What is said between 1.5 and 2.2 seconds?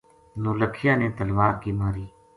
کی ماری